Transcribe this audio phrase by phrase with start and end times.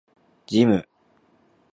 [0.47, 0.87] ジム